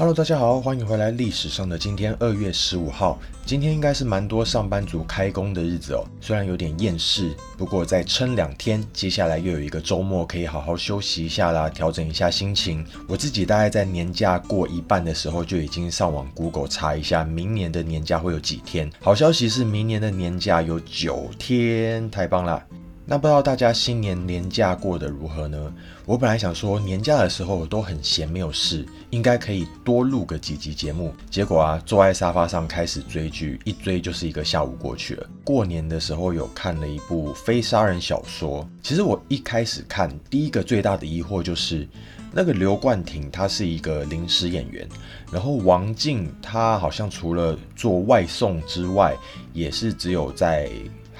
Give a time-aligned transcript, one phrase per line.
[0.00, 1.10] Hello，大家好，欢迎回来。
[1.10, 6.02] 历史上的今天，二月十五号，今天应该是蛮多上班族开工的日子哦。
[6.22, 12.82] 虽然有点厌世，不过再撑两天，接下来又有一个周末可以好好休息一下啦，调整一下心情。
[13.06, 18.90] 我自己大概在年假过一半的时候，就已经上网 Google 查一下明年的年假会有几天。
[19.02, 22.64] 好消息是，明年的年假有九天，太棒了。
[23.10, 25.74] 那不知道大家新年年假过得如何呢？
[26.06, 31.12] 我本来想说年假的时候都很闲，没有事，应该可以多录个几集节目。
[31.28, 35.26] 结果啊，坐在沙发上开始追剧，一追就是一个下午过去了。
[35.42, 38.64] 过年的时候有看了一部非杀人小说。
[38.80, 41.88] 其实我一开始看，第一个最大的疑惑就是，
[42.30, 44.88] 那个刘冠廷他是一个临时演员，
[45.32, 49.16] 然后王静他好像除了做外送之外，
[49.52, 50.70] 也是只有在。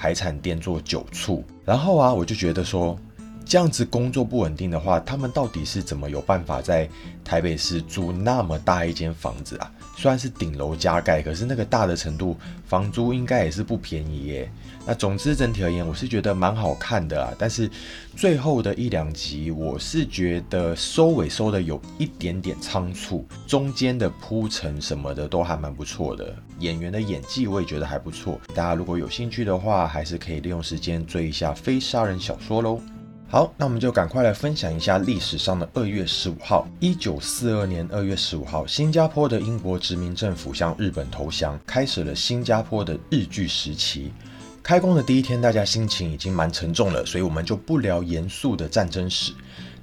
[0.01, 2.97] 海产店做酒处，然后啊，我就觉得说，
[3.45, 6.89] 这样子工作不稳定的话，他们到底是怎么有办法在
[7.23, 9.71] 台北市租那么大一间房子啊？
[9.95, 14.51] 虽然是顶楼加盖，可是那个大的程度，房租应该也是不便宜耶。
[14.85, 17.31] 那总之整体而言，我是觉得蛮好看的啊。
[17.37, 17.69] 但是
[18.15, 28.39] 最后的一两集，我是觉得收尾收的有一点点仓促，中间的铺陈什么的都还蛮不错的，演员的演技我也觉得还不错。
[28.55, 32.81] 大家如果有兴趣的话，还是可以利用时间追一下非杀人小说喽。
[33.31, 44.11] 好，那我们就赶快来分享一下历史上的二月十五号，一九四二年二月十五号，新加坡的英国殖民政府向日本投降，开始了新加坡的日据时期。
[44.61, 49.31] 开工的第一天，大家心情已经蛮沉重了，所以我们就不聊严肃的战争史。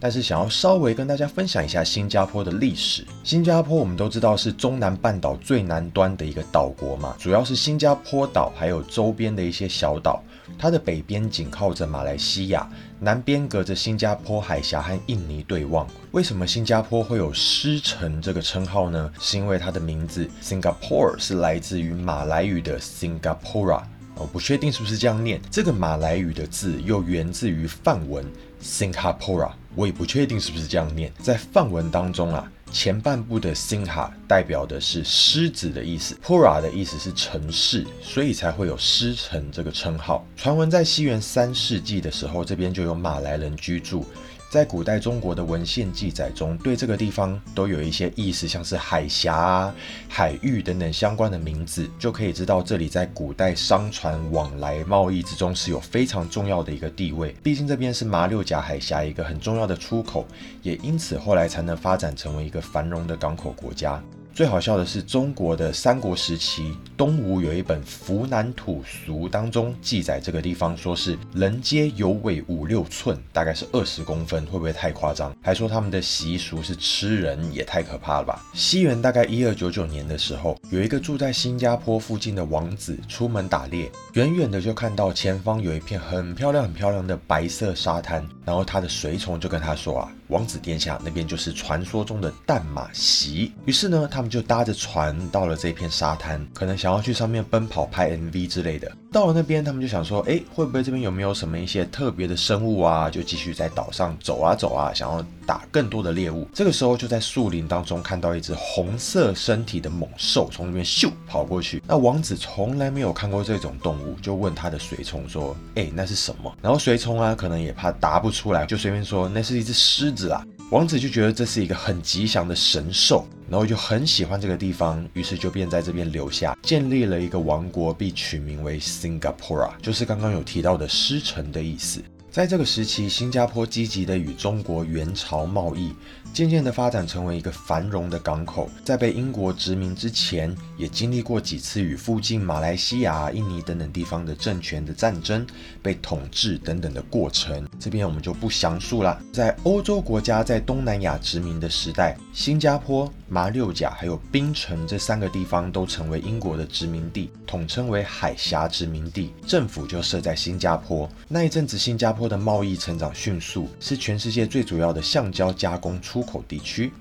[0.00, 3.04] 但是想要稍微跟大家分享一下新加坡的历史。
[3.24, 10.22] 新加坡我们都知道是中南半岛最南端的一个岛国嘛，主要是新加坡岛还有周边的一些小岛。
[10.58, 12.66] 它的北边紧靠着马来西亚，
[12.98, 15.86] 南边隔着新加坡海峡和印尼对望。
[16.12, 19.12] 为什么新加坡会有狮城这个称号呢？
[19.20, 23.82] 是因为它的名字 Singapore 是来自于马来语的 Singapura。
[24.14, 25.40] 我不确定是不是这样念。
[25.50, 28.24] 这个马来语的字又源自于梵文
[28.62, 31.12] Singapura，我也不确定是不是这样念。
[31.18, 40.26] 在梵文当中啊，前半部的 Singha 代表的是狮子的意思，Pura 的意思是城市，所以才会有狮城这个称号。
[40.36, 44.04] 传闻在西元三世纪的时候，这边就有马来人居住。
[44.50, 49.74] 在古代中国的文献记载中，对这个地方都有一些意思，像是海峡啊、
[50.08, 57.34] 海域等等相关的名字，就可以知道这里在古代商船往来贸易之中是有非常重要的一个地位。
[57.42, 60.26] 毕竟这边是马六甲海峡一个很重要的出口，
[60.62, 64.02] 也因此后来才能发展成为一个繁荣的港口国家。
[64.38, 75.34] 最好笑的是，中国的三国时期，东吴有一本《湖南土俗》当中记载，这个地方说是人皆有尾五六寸，大概是二十公分，会不会太夸张？
[75.42, 78.40] 还说他们的习俗是吃人，也太可怕了吧！
[78.54, 90.12] 西元大概一二九九年的时候，有一个住在新加坡附近的王子出门打猎，远远的就看到前方有一片很漂亮、很漂亮的白色沙滩，然后他的随从就跟他说啊。
[90.28, 98.90] 王子殿下那边就是传说中的淡马席，于是呢，他们就搭着船到了这片沙滩，可能想要去上面奔跑拍 MV 之类的。
[99.10, 103.08] 到了那边，他们就想说，哎，会不会这边有没有什么一些特别的生物啊？
[103.08, 106.46] 就继续在岛上走啊走啊，想要打更多的猎物。
[106.52, 111.82] 这个时候，就在树林当中看到一只红色身体的猛兽从那边咻跑过去。
[111.86, 116.54] 那王子从来没有看过这种动物，就问他的随从说，哎，那是什么？
[116.60, 120.44] 然后随从啊，可能也怕答不出来，就随便说，那是一只狮子啊。
[120.70, 132.02] 王子就觉得这是一个很吉祥的神兽，然后就很喜欢这个地方，于是就便在这边留下，建立了一个王国，并取名为 Singapore，就是刚刚有提到的狮城的意思。
[132.30, 135.92] 在这个时期，新加坡积极的与中国元朝贸易，
[136.32, 138.70] 渐渐的发展成为一个繁荣的港口。
[138.84, 145.44] 在被英国殖民之前，也经历过几次与附近马来西亚、印尼等等地方的政权的战争、
[145.82, 147.68] 被统治等等的过程。
[147.80, 149.20] 这边我们就不详述了。
[149.32, 161.10] 在欧洲国家在东南亚殖民的时代，新加坡、马六甲还有槟城这三个地方都成为英国的殖民地，统称为海峡殖民地，政府就设在新加坡。
[161.26, 162.28] 那一阵子，新加坡。
[162.28, 166.92] 的贸易成长迅速，是全世界最主要的橡胶加工出出口地区。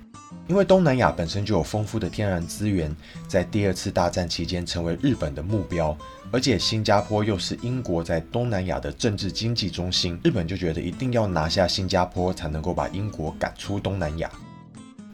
[0.47, 2.93] 因为东南亚本身就有丰富的天然资源，
[3.27, 5.97] 在第二次大战期间成为日本的目标，
[6.31, 14.29] 而且新加坡又是英国在东南亚的政治经济中心，日本就觉得一定要拿下新加坡，才能够把英国赶出东南亚。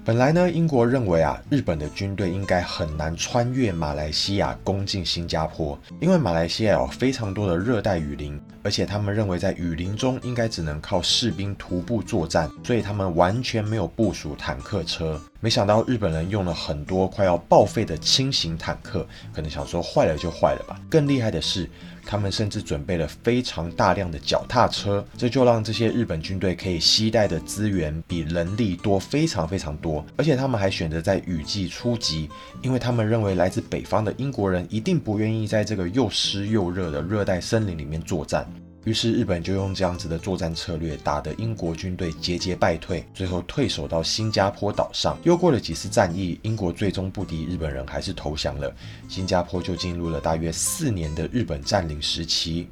[0.05, 15.17] 本来呢，英国认为啊，日本的军队应该很难穿越马来西亚攻进新加坡，因为马来西亚有非常多的热带雨林，而且他们认为在雨林中应该只能靠士兵徒步作战，所以他们完全没有部署坦克车。
[15.39, 20.77] 没想到日本人用了很多快要报废的轻型坦克，可能想说坏了就坏了吧。
[20.89, 21.69] 更厉害的是。
[22.05, 30.05] 他们甚至准备了非常大量的脚踏车，这就让这些日本军队可以携带的资源比人力多非常非常多。
[30.17, 32.29] 而且他们还选择在雨季出击，
[32.61, 38.47] 因为他们认为来自北方的英国人一定不愿意在这个又湿又热的热带森林里面作战。
[38.85, 45.17] 于是日本就用这样子的作战策略，打得英国军队节节败退，最后退守到新加坡岛上。
[45.23, 48.73] 又过了几次战役，英国最终不敌日本人，还是投降了。
[49.07, 52.67] 新加坡就进入了大约四年的日本占领时期。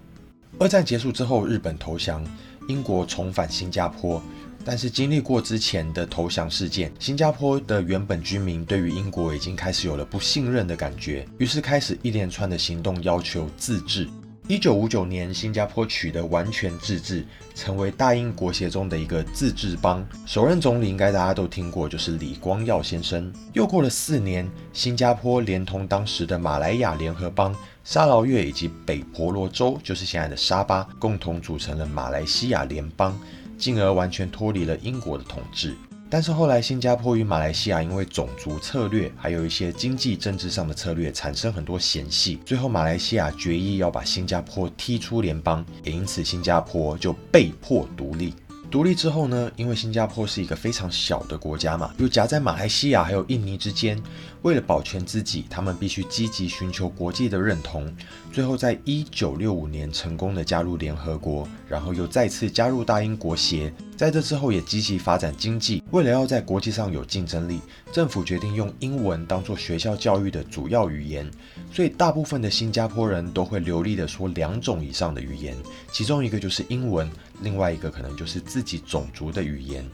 [0.60, 2.22] 二战结束之后，日本投降，
[2.68, 4.22] 英国重返新加坡。
[4.64, 14.08] 但是经历过之前的投降事件，新加坡的原本居民对于英国已经开始有了不信任的感觉，于是开始一连串的行动，要求自治。
[14.52, 17.26] 一九五九年，新加坡取得完全自治，
[17.56, 20.06] 成为大英国协中的一个自治邦。
[20.26, 23.32] 首任总理应该大家都听过，就是李光耀先生。
[23.54, 27.56] 又过了四年，新加坡连同当时的马来亚联合邦、
[27.86, 33.18] 沙劳越以及北婆罗洲，就是现在的沙巴，共同组成了马来西亚联邦，
[33.58, 35.78] 进而完全脱离了英国的统治。
[36.14, 42.36] 但是后来，新加坡与马来西亚因为种族策略，还有一些经济政治上的策略，产生很多嫌隙。
[42.46, 48.34] 最后，马来西亚决议要把新加坡踢出联邦，也因此新加坡就被迫独立。
[48.70, 54.02] 独立之后呢，因为新加坡是一个非常小的国家嘛，又夹在马来西亚还有印尼之间，
[54.44, 57.94] 为了保全自己，他们必须积极寻求国际的认同。
[58.34, 63.72] 最后，在一九六五年成功的加入联合国，然后又再次加入大英国协。
[63.96, 65.84] 在这之后，也积极发展经济。
[65.92, 67.60] 为了要在国际上有竞争力，
[67.92, 71.30] 政府决定用英文当做学校教育的主要语言。
[71.72, 75.56] 所以，大部分的新加坡人都会流利的说两种以上的语言，
[75.92, 77.08] 其中一个就是英文，
[77.42, 79.88] 另外一个可能就是自己种族的语言。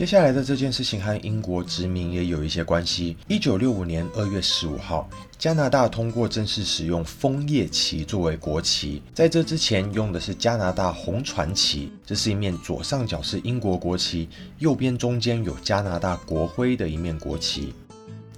[0.00, 3.18] 接下来的这件事情和英国殖民也有一些关系。
[3.28, 5.06] 一九六五年二月十五号，
[5.36, 9.02] 加拿大通过正式使用枫叶旗作为国旗。
[9.12, 14.26] 在这之前，用的是加拿大红船旗，这是一面左上角是英国国旗，
[14.58, 17.74] 右边中间有加拿大国徽的一面国旗。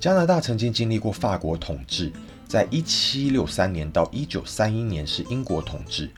[0.00, 2.10] 加拿大曾经经历过法国统治，
[2.48, 6.10] 在一七六三年到一九三一年是英国统治。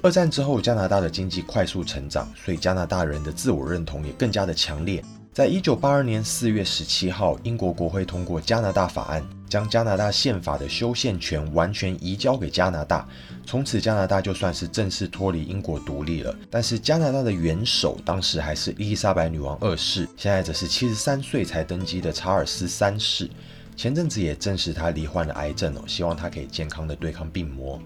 [0.00, 5.02] 二战之后，加拿大的经济快速成长，所以加拿大人的自我认同也更加的强烈。
[5.32, 13.08] 在一九八二年四月十七号，英国国会通过加拿大法案，将加拿大宪法的修宪权完全移交给加拿大。
[13.44, 16.34] 从此，加拿大就算是正式脱离英国独立了。
[16.48, 23.28] 但是，加拿大的元首当时还是伊丽莎白女王二世，现在则是七十三岁才登基的查尔斯三世。
[23.76, 27.80] 前阵子也证实他罹患了癌症哦，希望他可以健康的对抗病魔。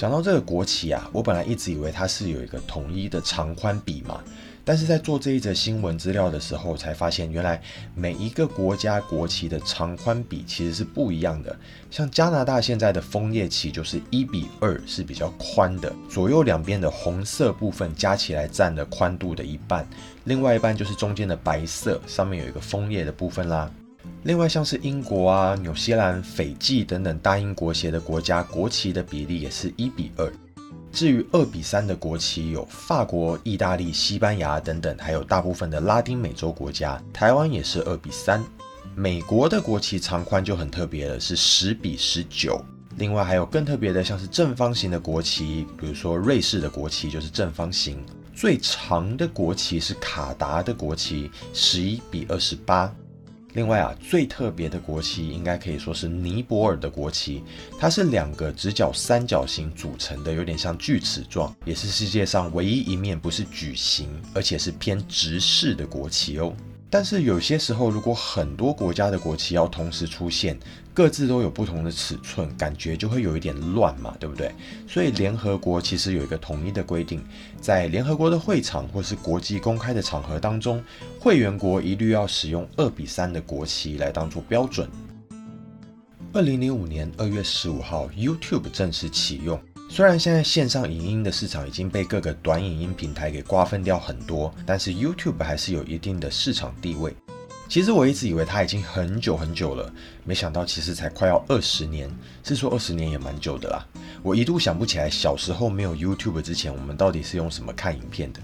[0.00, 4.18] 讲到这个国旗啊，我本来一直以为它是有一个统一的长宽比嘛，
[4.64, 7.60] 但是在做这一则新闻资料的时候，才发现原来
[7.94, 11.54] 每一个国家国旗的长宽比其实是不一样的。
[11.90, 19.86] 像加拿大现在的枫叶旗就是一比二，是比较宽的，左右两边的红色部分加起来占了宽度的一半，
[20.24, 23.70] 另外一半就是中间的白色，上面有一个枫叶的部分啦。
[24.24, 30.30] 另外，像是英国啊、纽西兰、斐济等等大英国协的国家，国旗的比例也是一比二。
[30.92, 38.44] 至于二比三的国旗，有法国、意大利、西班牙等等，还有大部分的拉丁美洲国家，台湾也是二比三。
[38.94, 42.62] 美国的国旗长宽就很特别了，是十比十九。
[42.96, 48.04] 另外还有更特别的，像是正方形的国旗，比如说瑞士的国旗就是正方形。
[48.34, 52.92] 最长的国旗是卡达的国旗，十一比二十八。
[53.54, 57.42] 另外啊，最特别的国旗应该可以说是尼泊尔的国旗，
[57.78, 66.54] 它是两个直角三角形组成的，有点像锯齿状，也是世界上唯一一面不是矩形，而且是偏直视的国旗哦。
[66.92, 70.58] 但是有些时候，如果很多国家的国旗要同时出现，
[70.92, 74.52] 各自都有不同的尺寸，感觉就会有一点乱嘛，对不对？
[74.88, 77.24] 所以联合国其实有一个统一的规定，
[77.60, 80.82] 在联合国的会场或是国际公开的场合当中，
[81.20, 84.90] 会员国一律要使用二比三的国旗来当做标准。
[86.32, 89.60] 二零零五年二月十五号，YouTube 正式启用。
[89.92, 97.12] 虽然现在线上影音的市场已经被各个短影音平台给瓜分掉很多，但是 YouTube 还是有一定的市场地位。
[97.68, 99.92] 其实我一直以为它已经很久很久了，
[100.24, 102.08] 没想到其实才快要二十年。
[102.44, 103.84] 是说二十年也蛮久的啦。
[104.22, 108.40] 我一度想不起来小时候没有 YouTube 之前，我们到底是用什么看影片的。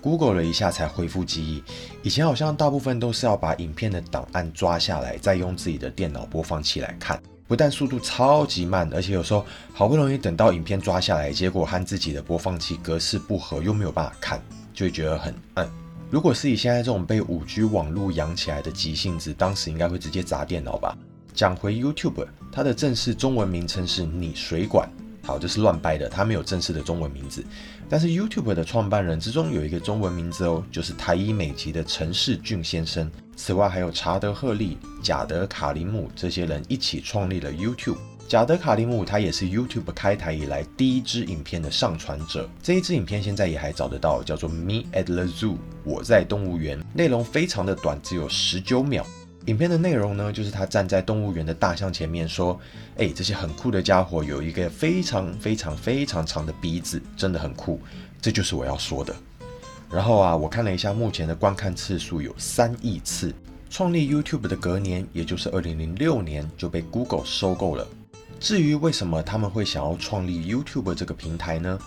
[0.00, 1.62] Google 了一下才恢复记忆。
[2.02, 14.40] 以前好像大部分都是要把影片的档案抓下来，再用自己的电脑播放器来看，不但速度超级慢，而且有时候好不容易等到影片抓下来，结果和自己的播放器格式不合，又没有办法看，
[14.74, 15.68] 就会觉得很嗯。
[16.10, 20.96] 如果是以现在这种被五 G 网络养起来的急性子，当时应该会直接砸电脑吧。
[21.34, 24.88] 讲回 YouTube，它的正式中文名称是你水管。
[25.22, 27.44] 好，这是乱掰的，它没有正式的中文名字。
[27.88, 33.10] 但是 YouTube 的创办人之中有一个中文名字哦，就是台医美籍的陈世俊先生。
[33.38, 37.96] 此外还有查德·赫利、贾德·卡林姆这些人一起创立了 YouTube。
[38.26, 42.50] 贾德·卡林姆他也是 YouTube 开台以来第一支影片的上传者。
[42.60, 45.54] 这一支影片现在也还找得到，叫做 Me at the Zoo，
[45.84, 46.84] 我在动物园。
[46.92, 49.06] 内容非常的短，只有十九秒。
[49.46, 52.58] 影片的内容呢，就是他站在动物园的大象前面说
[52.98, 57.80] ：“哎，这些很酷的家伙有一个非常非常非常长的鼻子，真的很酷，
[58.20, 59.14] 这就是我要说的。”
[59.90, 63.34] 然后啊，我看了一下目前的观看次数有三亿次。
[63.70, 67.86] 创立 YouTube 的隔年，也就是二零零六年，就被 Google 收购了。
[68.40, 71.78] 至于为什么他们会想要创立 YouTube 这个平台呢？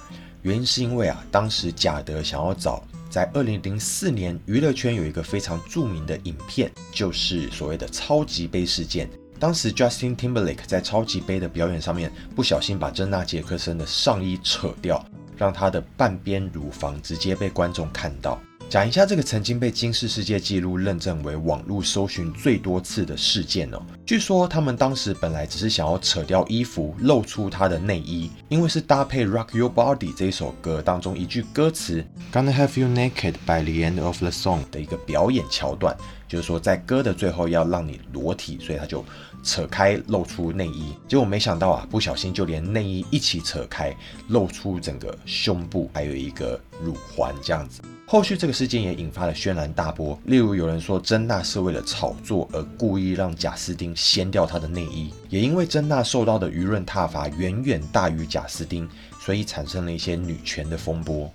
[0.43, 2.83] 原因是因为啊，当时贾德想要找。
[3.09, 9.09] 在二零零四年，娱乐圈有一个非常著名的影片，就是所谓的超级杯事件。
[9.37, 15.03] 当时 Justin Timberlake 在超级杯的表演上面，不小心把珍娜杰克森的上衣扯掉，
[15.41, 18.39] 让他的半边乳房直接被观众看到。
[18.69, 23.81] 讲一下这个曾经被金氏世界纪录认证为网络搜寻最多次的事件哦。
[24.05, 35.97] 据说他们当时本来只是想要扯掉衣服，露出他的内衣，因为是搭配《Rock Your Body》这一首歌当中一句歌词 “Gonna have you naked by the end of the song” 的一个表演桥段，
[36.29, 39.03] 就是说在歌的最后要让你裸体，所以他就
[39.43, 40.93] 扯开露出内衣。
[41.07, 43.95] 结果没想到啊，不小心就连内衣一起扯开，
[44.27, 47.81] 露出整个胸部，还有一个乳环这样子。
[48.07, 58.89] 后续这个事件也引发了轩然大波，例如有人说珍娜是为了炒作而故意让贾斯汀掀掉她的内衣，也因为珍娜受到的舆论挞伐远远大于贾斯汀，
[59.21, 61.33] 所以产生了一些女权的风波。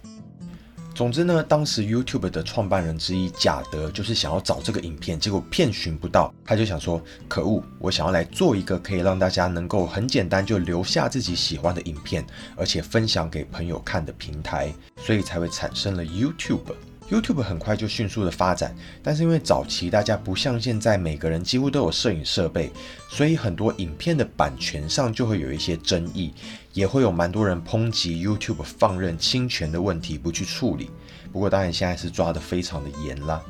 [0.96, 6.98] 总之呢，当时 YouTube 的创办人之一贾德就是想要找这个影片，结果片寻不到，他就想说：
[7.28, 12.24] 可恶，我想要来做一个可以让大家能够很简单就留下自己喜欢的影片，
[12.56, 16.72] 而且分享给朋友看的平台，所以才会产生了 YouTube。
[17.10, 22.72] YouTube 很快就迅速的发展，但是因为早期大家不像现在每个人几乎都有摄影设备，
[23.10, 26.32] 所以很多影片的版权上就会有一些争议，
[26.76, 30.90] 也会有蛮多人抨击 YouTube 放任侵权的问题不去处理。
[31.32, 33.42] 不过当然现在是抓得非常的严啦。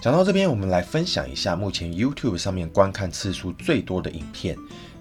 [0.00, 4.56] 讲到这边，我们来分享一下目前 YouTube 上面观看次数最多的影片，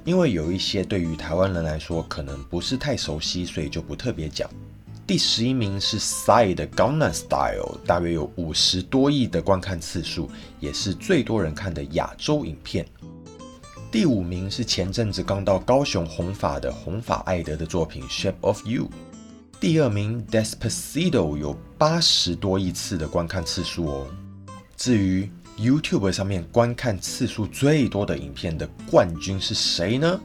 [0.05, 4.47] 因为有一些对于台湾人来说可能不是太熟悉，所以就不特别讲。
[5.07, 12.85] 第十一名是 Sai 的 g a n n a Style，大约有五十多亿的观看次数，也是最多人看的亚洲影片。
[13.91, 18.89] 第五名是前阵子刚到高雄红法的红法艾德的作品 Shape of You。
[19.59, 24.07] 第二名 Despacito 有八十多亿次的观看次数哦。
[24.77, 30.17] 至于 YouTube 上面观看次数最多的影片的冠军是谁呢？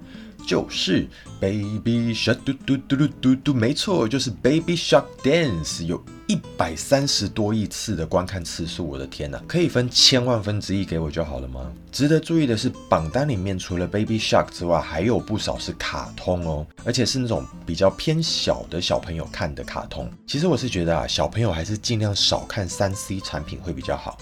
[0.46, 1.08] 就是
[1.40, 11.72] Baby Shark 嘟嘟嘟嘟嘟嘟，没错，就是 Baby Shark Dance，有一百三十多亿次的观看次数，我的天呐，可以分千万分之一给我就好了吗？
[11.90, 20.08] 值得注意的是，榜单里面除了 Baby Shark 之外，还有不少是卡通哦，而且是那种比较偏小的小朋友看的卡通。
[20.28, 24.16] 其实我是觉得啊，小朋友还是尽量少看三 C 产品会比较好。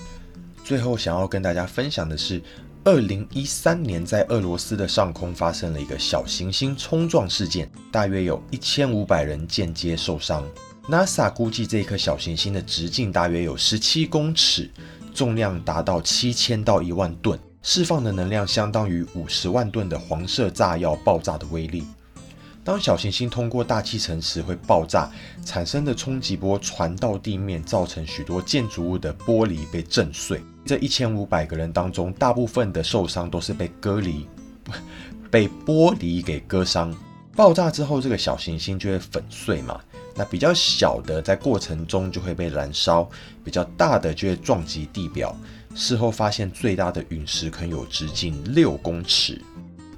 [0.65, 2.43] 最后想要跟大家分享的是。
[2.87, 10.47] 二零一三年，在俄罗斯的上空发生了一个小行星冲撞事件，大约有一千五百人间接受伤。
[10.87, 14.71] NASA 估计这颗小行星的直径大约有十七公尺，
[15.15, 21.85] 重量达到七千到一万吨，释放的能量相当于五十万吨的黄色炸药爆炸的威力。
[22.65, 25.11] 当小行星通过大气层时会爆炸，
[25.45, 30.43] 产生的冲击波传到地面，造成许多建筑物的玻璃被震碎。
[30.65, 34.27] 这一千五百个人当中，大部分的受伤都是被割离，
[35.31, 36.93] 被玻璃给割伤。
[37.37, 39.79] 爆炸之后，这个小行星就会粉碎嘛。
[40.17, 43.07] 那比较小的在过程中就会被燃烧，
[43.45, 45.37] 比较大的就会撞击地表。
[45.75, 49.43] 事后发现，最大的陨石坑有直径六公尺。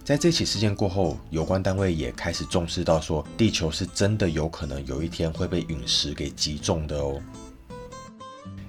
[0.07, 7.21] 在这起事件过后，有关单位也开始重视到说，地球是真的有可能有一天会被陨石给击中的哦。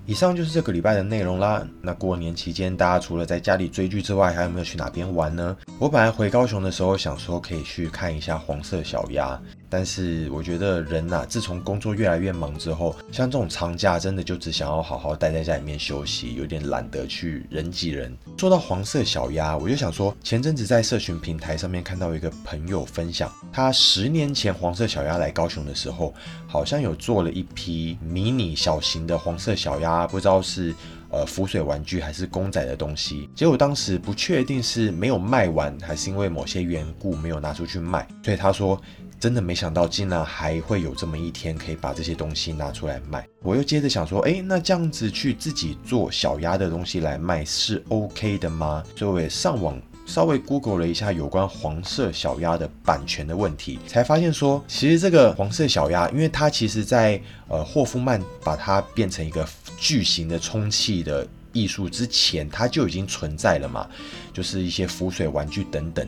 [0.08, 1.63] 以上就是这个礼拜的内容啦。
[1.79, 5.56] 那过年期间，大家除了在家里追剧之外，还有没有去哪边玩呢？
[5.77, 18.15] 我本来回高雄的时候想说可以去看一下黄色小鸭，但是我觉得人呐，自从工作越来越忙之后，像这种长假，真的就只想要好好待在家里面休息，有点懒得去人挤人。
[18.38, 26.13] 说到黄色小鸭，我就想说，前阵子在社群平台上面看到一个朋友分享，他十年前黄色小鸭来高雄的时候，
[26.47, 30.74] 好像有做了一批迷你小型的黄色小鸭，不知道是
[31.09, 33.29] 呃浮水玩具还是公仔的东西。
[33.36, 38.79] 结果当时不确定是没有卖完，还是因为某些缘故没有拿出去卖，所以他说。
[39.19, 43.27] 真的没想到，竟然还会有这么一天，可以把这些东西拿出来卖。
[43.41, 48.83] 我又接着想说，哎，那这样子去自己做小鸭的东西来卖是 OK 的吗？
[48.95, 59.47] 所以我也上网稍微 Google 了一下有关黄色小鸭的版权的问题，才发现说，其实这个黄色小鸭，因为它其实在呃霍夫曼把它变成一个
[59.77, 61.27] 巨型的充气的。
[61.53, 63.88] 艺术之前它就已经存在了嘛，
[64.31, 66.07] 就是一些浮水玩具等等，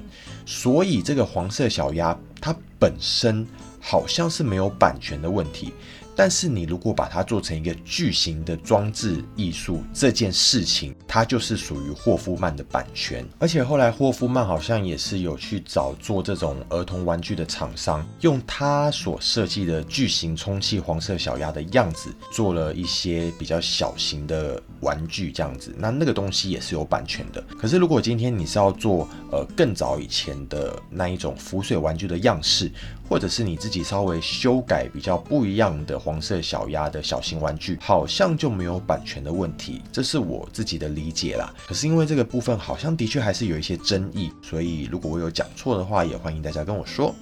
[0.51, 3.45] 所以这个黄色小鸭它本身
[3.79, 5.71] 好像是没有版权的问题。
[6.19, 13.25] 但是你如果把它做成一个巨型的装置艺术，这件事情它就是属于霍夫曼的版权。
[13.39, 25.73] 而且后来霍夫曼好像也是有去找做这种儿童玩具的厂商，用他所设计的巨型充气黄色小鸭的样子，做了一些比较小型的玩具这样子。
[25.77, 27.41] 那那个东西也是有版权的。
[27.57, 32.69] 可是如果今天你是要做呃更早以前的那一种浮水玩具的样式，
[33.09, 41.51] 或者是你自己稍微修改比较不一样的黄色小鸭的小型玩具，好像就没有版权的问题，这是我自己的理解啦。
[41.67, 47.13] 可是因为这个部分好像的确还是有一些争议，所以如果我有讲错的话，也欢迎大家跟我说。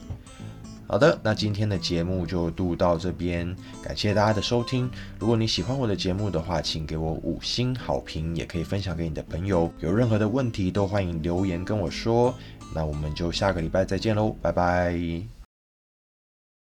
[0.90, 3.54] 好的，那今天的节目就录到这边，
[3.84, 4.90] 感谢大家的收听。
[5.20, 9.70] 如果你喜欢我的节目的话，请给我五星好评，也可以分享给你的朋友。
[9.82, 12.34] 有任何的问题都欢迎留言跟我说。
[12.74, 15.37] 那我们就下个礼拜再见喽，拜拜。